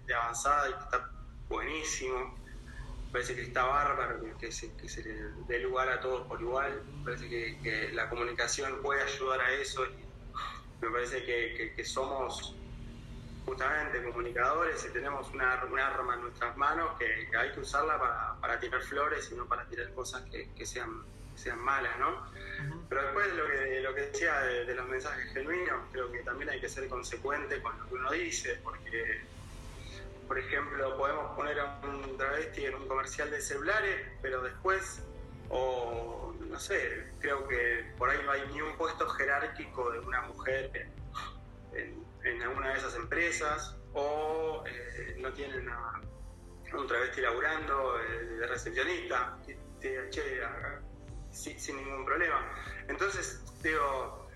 [0.05, 1.11] de avanzada y que está
[1.49, 2.35] buenísimo.
[3.11, 5.15] parece que está bárbaro, que se, que se le
[5.49, 6.83] dé lugar a todos por igual.
[7.03, 9.87] parece que, la comunicación puede ayudar a eso.
[9.87, 10.05] Y
[10.83, 12.55] me parece que, somos
[13.47, 18.83] justamente comunicadores y tenemos una, arma en nuestras manos que, hay que usarla para, tirar
[18.83, 21.05] flores y no para tirar cosas que, sean
[21.37, 22.27] sean malas, ¿no?
[22.89, 26.61] Pero después lo que, lo que decía de, los mensajes genuinos, creo que también hay
[26.61, 29.21] que ser consecuente con lo que uno dice, porque,
[30.27, 35.03] por ejemplo, podemos poner a un travesti en un comercial de celulares, pero después,
[35.49, 40.23] o no sé, creo que por ahí no hay ni un puesto jerárquico de una
[40.23, 40.89] mujer
[41.73, 46.01] en, alguna de esas empresas, o eh, no tienen a
[46.75, 50.41] un travesti laburando eh, de recepcionista, che,
[51.37, 52.53] sin ningún problema.
[52.89, 54.29] Entonces, digo,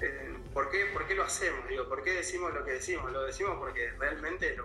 [0.00, 1.66] eh, ¿por, qué, ¿por qué lo hacemos?
[1.68, 3.10] Digo, ¿por qué decimos lo que decimos?
[3.12, 4.56] Lo decimos porque realmente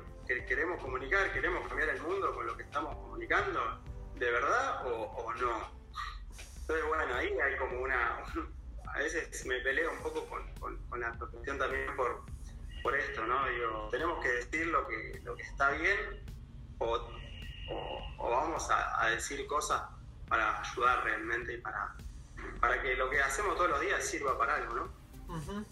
[0.48, 3.82] queremos comunicar, queremos cambiar el mundo con lo que estamos comunicando,
[4.16, 5.72] ¿de verdad o, no?
[6.62, 8.24] Entonces, bueno, ahí hay como una...
[8.94, 10.28] A veces me peleo un poco
[10.60, 13.48] con, la protección también por, esto, ¿no?
[13.48, 16.26] Digo, tenemos que decir lo que, lo que está bien
[16.80, 17.08] o,
[18.18, 19.82] vamos a, decir cosas
[20.32, 21.94] para ayudar realmente y para,
[22.62, 25.66] para que lo que hacemos todos los días sirva para algo, ¿no?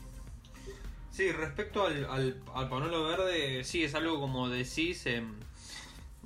[1.12, 5.06] Sí, respecto al, al, al, panuelo verde, sí, es algo como decís.
[5.06, 5.34] Em,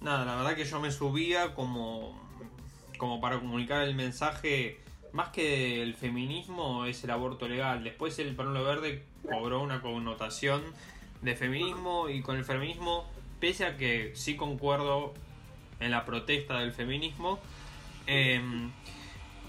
[0.01, 2.19] nada, la verdad que yo me subía como,
[2.97, 4.79] como para comunicar el mensaje.
[5.11, 7.83] Más que el feminismo es el aborto legal.
[7.83, 10.63] Después el panuelo verde cobró una connotación
[11.21, 13.07] de feminismo y con el feminismo,
[13.39, 15.13] pese a que sí concuerdo
[15.79, 17.39] en la protesta del feminismo,
[18.07, 18.71] Em,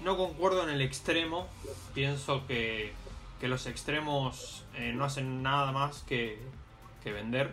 [0.03, 1.47] no concuerdo en el extremo.
[1.93, 2.93] Pienso que,
[3.39, 6.39] que los extremos eh, no hacen nada más que,
[7.03, 7.51] que vender.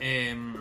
[0.00, 0.54] Em,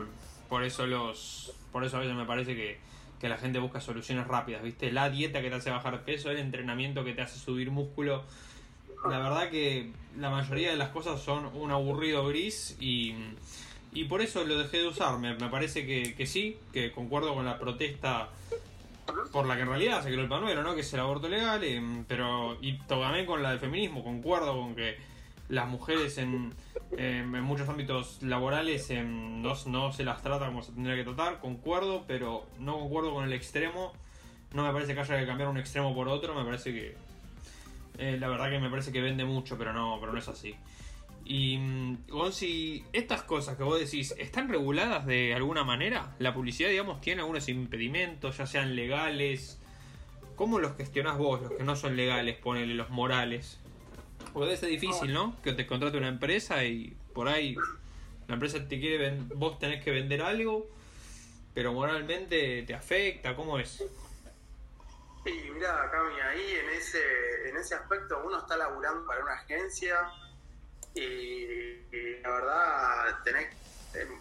[0.48, 1.54] por eso los.
[1.72, 2.80] Por eso a veces me parece que,
[3.20, 4.92] que, la gente busca soluciones rápidas, ¿viste?
[4.92, 8.24] La dieta que te hace bajar peso, el entrenamiento que te hace subir músculo.
[9.08, 13.14] La verdad que la mayoría de las cosas son un aburrido gris y,
[13.94, 15.20] y por eso lo dejé de usar.
[15.20, 18.30] Me, me parece que, que sí, que concuerdo con la protesta
[19.32, 20.76] por la que en realidad se creó el panuelo, ¿no?
[20.76, 24.76] Que es el aborto legal, em, pero y también con la del feminismo, concuerdo con
[24.76, 24.98] que
[25.50, 26.54] las mujeres en,
[27.42, 32.48] muchos ámbitos laborales no, no, se las trata como se tendría que tratar, concuerdo, pero
[32.60, 33.94] no concuerdo con el extremo,
[34.54, 36.96] no me parece que haya que cambiar un extremo por otro, me parece que
[37.98, 40.56] eh, la verdad que me parece que vende mucho, pero no, pero no es así.
[41.30, 41.60] Y,
[42.32, 46.16] si estas cosas que vos decís, ¿están reguladas de alguna manera?
[46.18, 49.60] ¿La publicidad, digamos, tiene algunos impedimentos, ya sean legales?
[50.36, 53.60] ¿Cómo los gestionás vos, los que no son legales, ponele los morales?
[54.34, 55.40] Puede ser difícil, ¿no?
[55.44, 57.56] Que te contrate una empresa y por ahí
[58.28, 60.68] la empresa te quiere, vos tenés que vender algo,
[61.54, 63.84] pero moralmente te afecta, ¿cómo es?
[65.24, 69.96] Sí, mira, Cami, ahí en ese, en ese aspecto uno está laburando para una agencia
[70.96, 73.48] y, la verdad tenés,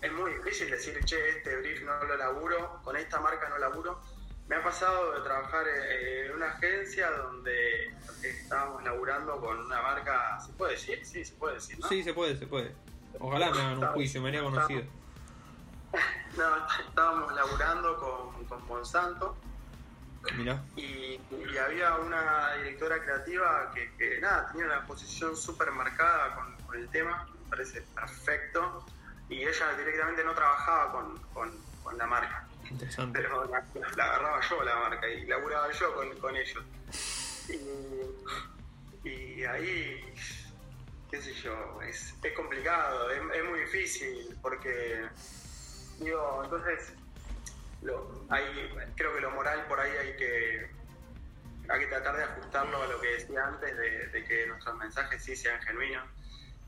[0.02, 4.00] es, muy difícil decir, che, este brief no lo laburo, con esta marca no laburo.
[4.46, 10.52] Me ha pasado de trabajar en una agencia donde estábamos laburando con una marca, ¿se
[10.54, 11.04] puede decir?
[11.04, 11.88] Sí, se puede decir, ¿no?
[11.88, 12.74] Sí, se puede, se puede.
[13.18, 14.82] Ojalá me hagan un juicio, me haría conocido.
[16.36, 16.44] No,
[16.86, 19.36] estábamos laburando con, con Monsanto
[20.76, 27.28] y, había una directora creativa que, nada, tenía una posición súper marcada con, el tema,
[27.44, 28.86] me parece perfecto,
[29.28, 30.92] y ella directamente no trabajaba
[31.32, 32.46] con, la marca.
[33.14, 33.64] Pero la,
[34.04, 36.64] agarraba yo la marca y laburaba yo con, ellos.
[39.04, 40.14] Y, ahí,
[41.10, 45.08] qué sé yo, es, complicado, es, es muy difícil, porque,
[46.00, 46.92] digo, entonces
[47.82, 48.44] lo, hay,
[48.96, 50.70] creo que lo moral por ahí hay que,
[51.68, 55.36] hay que tratar de ajustarlo a lo que decía antes, de, que nuestros mensajes sí
[55.36, 56.04] sean genuinos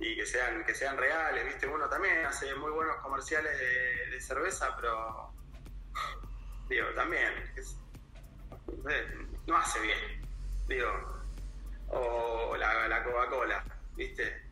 [0.01, 1.67] y que sean, que sean reales, ¿viste?
[1.67, 5.33] Uno también hace muy buenos comerciales de, cerveza, pero
[6.69, 7.33] digo, también
[9.47, 9.99] no hace bien,
[10.67, 11.25] digo,
[11.89, 14.51] o la, la Coca-Cola, ¿viste?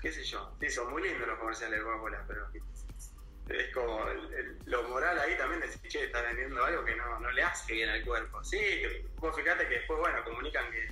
[0.00, 2.48] qué sé yo, sí, son muy lindos los comerciales de Coca-Cola, pero
[3.48, 4.04] es como
[4.64, 7.88] lo moral ahí también decir, che, está vendiendo algo que no, no le hace bien
[7.88, 8.42] al cuerpo.
[8.42, 10.88] Sí, que, vos fíjate que después, bueno, comunican que,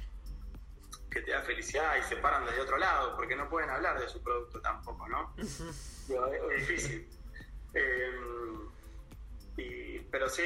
[1.14, 4.09] que te da felicidad y se paran desde otro lado, porque no pueden hablar de
[4.09, 5.33] su producto tampoco, ¿no?
[5.38, 5.59] es,
[6.59, 7.09] difícil.
[7.72, 8.70] Em,
[10.11, 10.42] pero sí,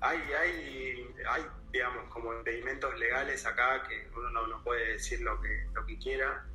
[0.00, 5.40] hay, hay, hay, digamos, como impedimentos legales acá que uno no, no puede decir lo
[5.40, 6.46] que, lo que quiera.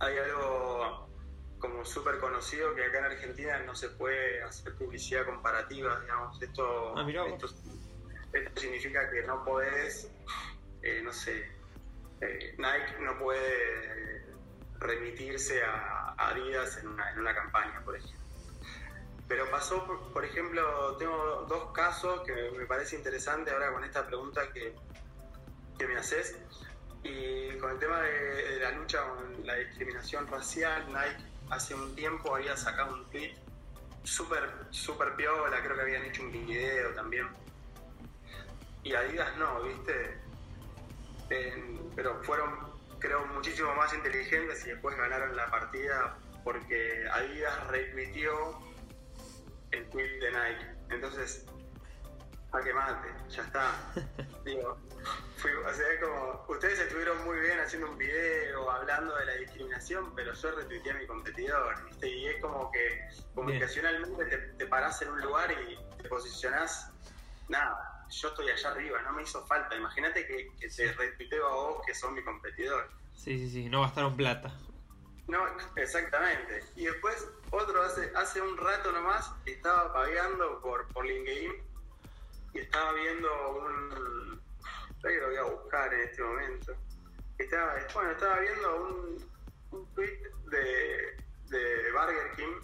[0.00, 1.08] Hay algo
[1.58, 6.40] como súper conocido que acá en Argentina no se puede hacer publicidad comparativa, digamos.
[6.42, 7.48] Esto, ah, esto,
[8.56, 10.10] significa que no podés,
[10.82, 11.50] eh, no sé,
[12.24, 14.24] eh, Nike no puede
[14.78, 18.20] remitirse a, Adidas en una, campaña, por ejemplo.
[19.26, 24.52] Pero pasó, por, ejemplo, tengo dos casos que me parece interesante ahora con esta pregunta
[24.52, 24.74] que,
[25.78, 26.38] ¿qué me haces?
[27.02, 32.36] Y con el tema de, la lucha con la discriminación racial, Nike hace un tiempo
[32.36, 33.34] había sacado un tweet
[34.04, 37.26] súper, súper piola, creo que habían hecho un video también.
[38.84, 40.18] Y Adidas no, ¿viste?
[41.94, 48.58] Pero fueron, creo, muchísimo más inteligentes y después ganaron la partida porque Adidas retuiteó
[49.70, 50.66] el tweet de Nike.
[50.90, 51.46] Entonces,
[52.52, 53.72] a que mate, ya está.
[54.44, 54.78] Digo,
[55.66, 60.32] o sea, como, ustedes estuvieron muy bien haciendo un video hablando de la discriminación, pero
[60.32, 62.08] yo retuiteé a mi competidor, ¿viste?
[62.08, 66.92] Y es como que comunicacionalmente te, te, parás en un lugar y te posicionás,
[67.48, 69.76] nada, yo estoy allá arriba, no me hizo falta.
[69.76, 72.90] Imagínate que, que te retuiteo a vos que son mi competidor.
[73.14, 74.52] Sí, sí, sí, no gastaron plata.
[75.26, 75.40] No,
[75.76, 76.62] exactamente.
[76.76, 81.52] Y después otro hace, hace un rato nomás estaba pagando por, por LinkedIn
[82.52, 84.42] y estaba viendo un...
[85.00, 86.76] Creo que lo voy a buscar en este momento.
[87.38, 89.30] Estaba, bueno, estaba viendo un,
[89.70, 90.18] un tweet
[90.50, 91.16] de,
[91.48, 92.60] de Burger King.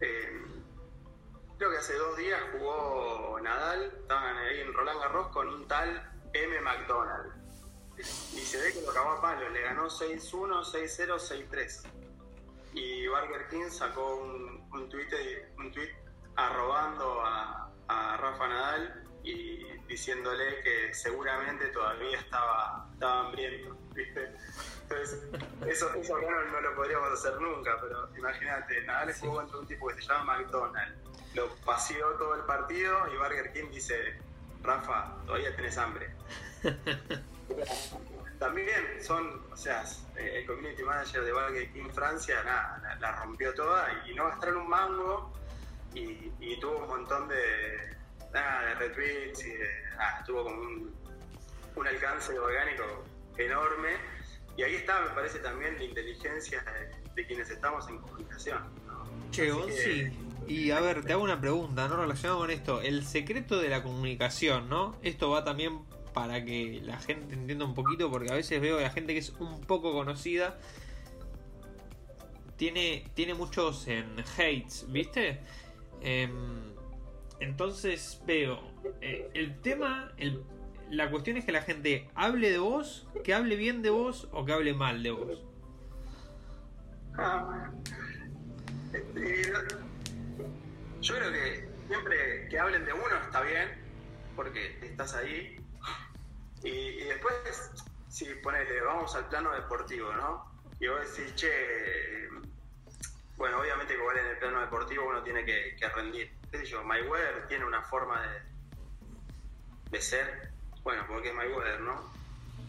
[0.00, 0.57] creo
[1.78, 6.60] que hace dos días jugó Nadal, estaban ahí en Roland Garros con un tal M.
[6.60, 7.32] McDonald.
[7.96, 11.18] Y se ve que lo acabó a palo, le ganó 6-1, 6-0,
[11.50, 11.88] 6-3.
[12.74, 15.06] Y Burger King sacó un, un, tweet,
[15.56, 15.94] un tweet
[16.34, 24.32] arrobando a, a Rafa Nadal y diciéndole que seguramente todavía estaba, estaba hambriento, ¿viste?
[24.82, 25.28] Entonces,
[25.66, 29.94] eso, eso no, lo podríamos hacer nunca, pero imagínate, Nadal jugó contra un tipo que
[29.94, 34.14] se llama McDonald, lo paseó todo el partido y Burger King dice,
[34.62, 36.10] Rafa, todavía tenés hambre.
[38.38, 38.68] También
[39.02, 39.84] son, o sea,
[40.16, 44.68] el community manager de Burger King Francia, nada, la, rompió toda y no gastaron un
[44.68, 45.32] mango
[45.94, 49.54] y, tuvo un montón de, de retweets y
[50.26, 53.04] tuvo como un, alcance orgánico
[53.36, 53.96] enorme.
[54.56, 56.64] Y ahí está, me parece, también la inteligencia
[57.14, 58.62] de, quienes estamos en comunicación.
[59.32, 60.27] Che, sí.
[60.48, 61.96] Y a ver, te hago una pregunta, ¿no?
[61.96, 62.80] Relacionado con esto.
[62.80, 64.96] El secreto de la comunicación, ¿no?
[65.02, 65.80] Esto va también
[66.14, 69.20] para que la gente entienda un poquito, porque a veces veo a la gente que
[69.20, 70.58] es un poco conocida
[72.58, 75.40] tiene, tiene muchos en hates, ¿viste?
[76.02, 76.74] Em,
[77.40, 78.60] entonces veo,
[79.00, 80.42] eh, el tema, el,
[80.90, 84.44] la cuestión es que la gente hable de vos, que hable bien de vos o
[84.44, 85.44] que hable mal de vos.
[87.16, 87.70] Ah,
[91.00, 93.68] yo creo que siempre que hablen de uno está bien,
[94.36, 95.56] porque estás ahí.
[96.62, 97.34] Y, después,
[98.08, 100.52] si ponele, vamos al plano deportivo, ¿no?
[100.80, 102.28] Y vos decís, che,
[103.36, 106.82] bueno, obviamente que igual en el plano deportivo uno tiene que, rendir qué sé yo,
[106.82, 108.40] Mayweather tiene una forma de,
[109.90, 110.50] de ser,
[110.82, 112.12] bueno, porque es Mayweather, ¿no?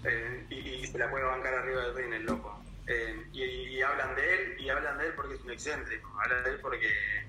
[0.03, 2.63] Eh, y, se la puede bancar arriba del ring el loco.
[2.87, 6.49] Eh, y, hablan de él, y hablan de él porque es un excéntrico, hablan de
[6.51, 7.27] él porque,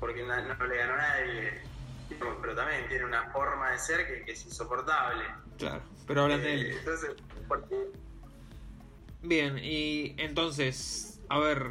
[0.00, 1.60] porque no, le ganó a nadie,
[2.08, 5.22] pero también tiene una forma de ser que, es insoportable.
[5.58, 6.66] Claro, pero hablan de él.
[6.66, 7.10] Eh, entonces,
[7.46, 7.76] ¿por qué?
[9.22, 11.66] Bien, y entonces, a ver,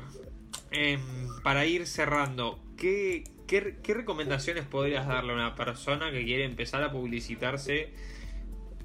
[0.69, 1.01] em,
[1.43, 6.91] para ir cerrando, ¿qué, ¿qué, recomendaciones podrías darle a una persona que quiere empezar a
[6.91, 7.91] publicitarse?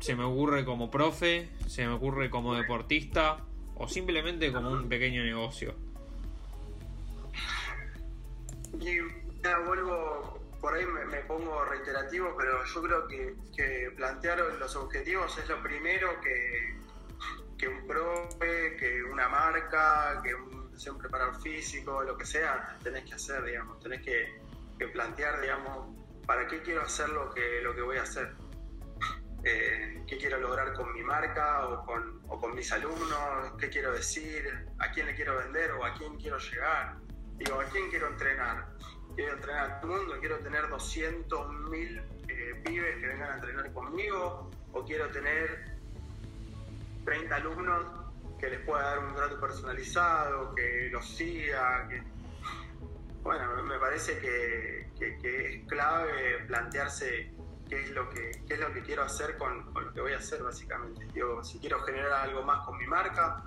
[0.01, 3.39] Se me ocurre como profe, se me ocurre como deportista
[3.77, 5.75] o simplemente como un pequeño negocio.
[8.81, 8.99] Y
[9.67, 15.63] vuelvo, por ahí me, pongo reiterativo, pero yo creo que, plantear los objetivos es lo
[15.63, 16.77] primero que,
[17.59, 23.05] que un profe, que una marca, que un, un preparador físico, lo que sea, tenés
[23.05, 24.45] que hacer, digamos, tenés que
[24.79, 28.33] que plantear, digamos, para qué quiero hacer lo que, lo que voy a hacer.
[29.45, 33.93] Eh, qué quiero lograr con mi marca o con, o con mis alumnos, qué quiero
[33.93, 36.97] decir, a quién le quiero vender o a quién quiero llegar.
[37.37, 38.69] Digo, ¿a quién quiero entrenar?
[39.15, 43.73] Quiero entrenar a todo el mundo, quiero tener 200.000 eh, pibes que vengan a entrenar
[43.73, 45.77] conmigo o quiero tener
[47.05, 47.87] 30 alumnos
[48.41, 52.03] que les pueda dar un trato personalizado, que los siga, que
[53.23, 57.33] bueno, me parece que, es clave plantearse
[57.69, 60.43] qué es lo que, es lo que quiero hacer con, lo que voy a hacer
[60.43, 61.07] básicamente.
[61.15, 63.43] Digo, si quiero generar algo más con mi marca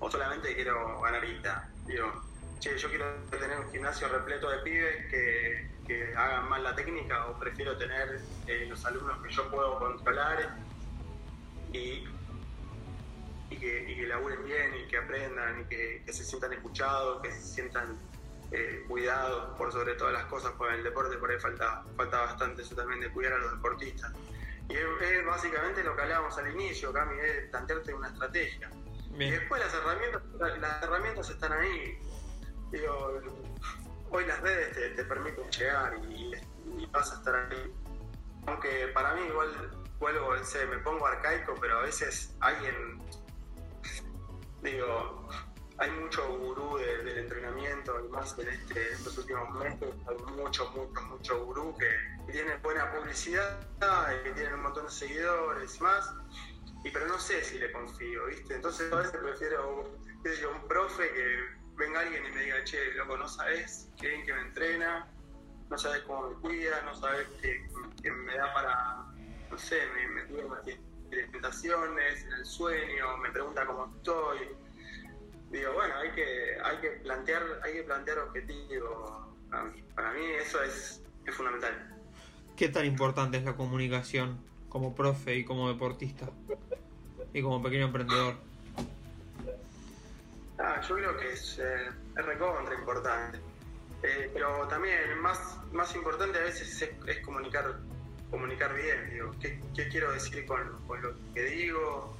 [0.00, 1.70] o solamente quiero ganar guita.
[1.86, 2.24] Digo,
[2.60, 5.74] che, yo quiero tener un gimnasio repleto de pibes que,
[6.16, 10.56] hagan mal la técnica o prefiero tener eh, los alumnos que yo puedo controlar
[11.72, 12.08] y,
[13.50, 17.20] y, que, y que laburen bien y que aprendan y que, que se sientan escuchados,
[17.20, 17.98] que se sientan
[18.56, 22.20] eh, cuidado por sobre todas las cosas, porque en el deporte por ahí falta, falta
[22.20, 24.12] bastante eso también de cuidar a los deportistas.
[24.68, 28.70] Y es, básicamente lo que hablábamos al inicio, Cami, es plantearte una estrategia.
[29.18, 30.22] Y después las herramientas,
[30.60, 31.98] las herramientas están ahí.
[32.74, 33.20] Digo,
[34.10, 36.32] hoy las redes te, te permiten llegar y,
[36.90, 37.72] vas a estar ahí.
[38.46, 39.70] Aunque para mí igual
[40.00, 43.00] vuelvo, sé, me pongo arcaico, pero a veces alguien,
[44.60, 45.28] digo,
[45.78, 50.68] hay mucho gurú de- del entrenamiento y más en este, estos últimos meses, hay mucho,
[50.72, 53.60] mucho, mucho gurú que tienen buena publicidad,
[54.20, 56.12] y que tienen un montón de seguidores y más,
[56.82, 58.56] y pero no sé si le confío, ¿viste?
[58.56, 59.84] Entonces a veces prefiero
[60.24, 64.32] yo, un profe que venga alguien y me diga, che, loco, no sabes qué que
[64.32, 65.08] me entrena,
[65.70, 69.04] no sabes cómo me cuida, no sabes que me da para,
[69.50, 70.44] no sé, me, me cuida
[71.10, 74.38] las tentaciones, en el sueño, me pregunta cómo estoy.
[75.50, 79.10] Digo, bueno, hay que, hay que plantear, hay que plantear objetivos.
[79.50, 81.94] Para mí, para mí eso es, es fundamental.
[82.56, 86.28] ¿Qué tan importante es la comunicación como profe y como deportista?
[87.32, 88.36] Y como pequeño emprendedor.
[90.58, 93.40] Ah, yo creo que es, eh, recontra importante.
[94.02, 95.38] Eh, pero también más,
[95.72, 97.74] más importante a veces es, comunicar
[98.30, 102.16] comunicar bien, digo, ¿qué, quiero decir con, con lo que digo?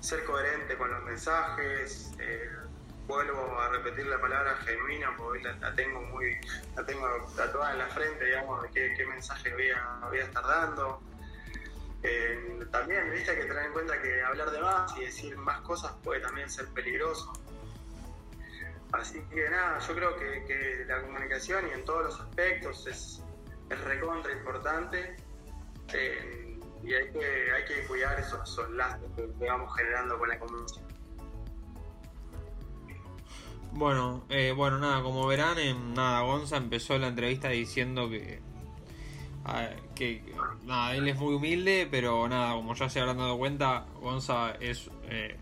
[0.00, 2.12] Ser coherente con los mensajes.
[2.18, 2.48] eh,
[3.06, 6.36] vuelvo a repetir la palabra genuina porque hoy la, tengo muy
[6.76, 7.06] la tengo
[7.36, 11.00] tatuada en la frente, digamos, de qué, mensaje voy a, voy a estar dando.
[12.02, 15.60] Eh, también, viste, hay que tener en cuenta que hablar de más y decir más
[15.60, 17.32] cosas puede también ser peligroso.
[18.92, 23.22] Así que nada, yo creo que, la comunicación y en todos los aspectos es,
[23.70, 25.16] es recontra importante
[25.94, 30.38] eh, y hay que, hay que cuidar esos, esos lazos que vamos generando con la
[30.38, 30.92] comunicación.
[33.74, 38.42] Bueno, eh, bueno, nada, como verán, en, nada, Gonza empezó la entrevista diciendo que,
[39.94, 40.22] que,
[40.64, 44.90] nada, él es muy humilde, pero nada, como ya se habrán dado cuenta, Gonza es,
[45.04, 45.38] eh,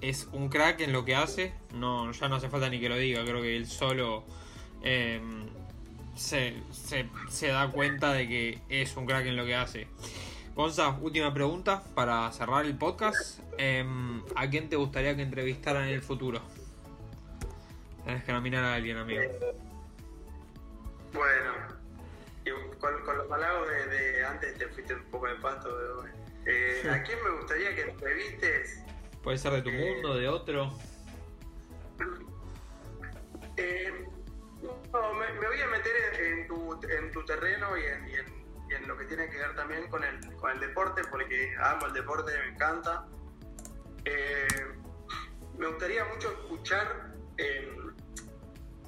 [0.00, 2.96] es un crack en lo que hace, no, ya no hace falta ni que lo
[2.96, 4.24] diga, creo que él solo
[4.82, 5.20] eh,
[6.14, 9.88] se, se, da cuenta de que es un crack en lo que hace.
[10.54, 13.40] Gonza, última pregunta para cerrar el podcast.
[13.58, 16.40] Em, ¿A quién te gustaría que entrevistaran en el futuro?
[18.04, 19.22] Tenés que nominar a alguien, amigo.
[21.12, 21.52] Bueno,
[22.80, 23.28] con, los
[23.68, 26.14] de, de antes te fuiste un poco de pasto, pero bueno.
[26.46, 28.82] Eh, ¿A quién me gustaría que entrevistes?
[29.28, 30.72] Puede ser de tu mundo, de otro.
[33.58, 34.06] Eh,
[34.62, 38.14] no, me, me voy a meter en, en tu, en tu terreno y en, y
[38.14, 38.38] en-
[38.70, 41.88] y en lo que tiene que ver también con el, con el deporte, porque amo
[41.88, 43.06] el deporte, me encanta.
[44.06, 44.48] Eh,
[45.58, 47.70] me gustaría mucho escuchar eh,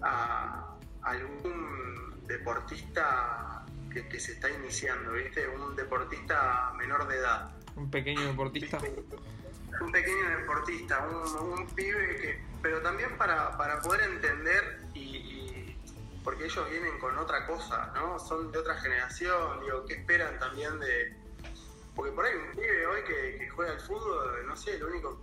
[0.00, 5.46] a algún deportista que, que se está iniciando, ¿viste?
[5.48, 7.52] Un deportista menor de edad.
[7.76, 8.78] Un pequeño deportista.
[9.80, 12.44] Un pequeño deportista, un, pibe que.
[12.62, 15.74] Pero también para, para poder entender y,
[16.22, 18.18] Porque ellos vienen con otra cosa, ¿no?
[18.18, 21.16] Son de otra generación, digo, ¿qué esperan también de.?
[21.94, 25.20] Porque por ahí un pibe hoy que, juega al fútbol, no sé, lo único.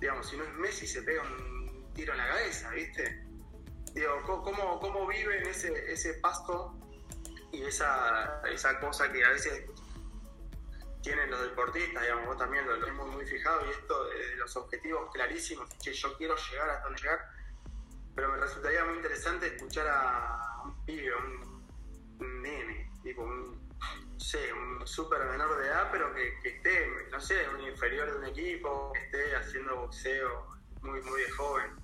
[0.00, 3.24] Digamos, si no es Messi, se pega un tiro en la cabeza, ¿viste?
[3.94, 6.74] Digo, ¿cómo, cómo viven ese, ese pasto
[7.52, 9.64] y esa, esa cosa que a veces
[11.02, 15.10] tienen los deportistas, digamos, vos también lo, hemos muy fijado y esto de los objetivos
[15.12, 17.30] clarísimos, que yo quiero llegar hasta donde llegar,
[18.14, 21.66] pero me resultaría muy interesante escuchar a un pibe, un,
[22.20, 23.68] un nene, tipo un,
[24.12, 28.18] no sé, un súper menor de edad, pero que, esté, no sé, un inferior de
[28.18, 30.48] un equipo, que esté haciendo boxeo
[30.82, 31.76] muy, muy de joven.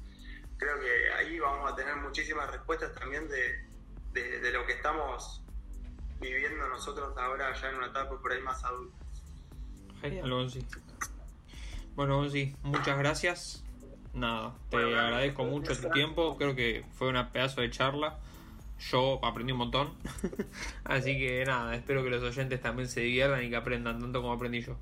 [0.59, 3.65] Creo que ahí vamos a tener muchísimas respuestas también de,
[4.13, 5.45] de lo que estamos
[6.21, 9.04] viviendo nosotros ahora ya en una etapa por ahí más adulta.
[10.05, 10.67] Genial, Gonzi.
[11.95, 13.65] Bueno, Gonzi, muchas gracias.
[14.13, 16.37] Nada, te Bueno, agradezco mucho tu tiempo.
[16.37, 18.19] Creo que fue una pedazo de charla.
[18.91, 19.95] Yo aprendí un montón.
[20.85, 24.35] Así que nada, espero que los oyentes también se diviertan y que aprendan tanto como
[24.35, 24.77] aprendí yo.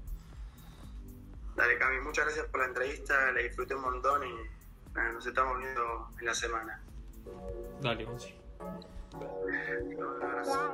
[1.54, 4.32] Dale, Cami, muchas gracias por la entrevista, la disfruté un montón y
[4.92, 6.82] nada, nos estamos viendo en la semana.
[7.80, 8.34] Dale, Gonzi.
[9.14, 10.72] Un abrazo.